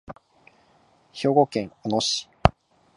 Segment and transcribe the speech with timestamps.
[1.13, 2.27] 兵庫県小野市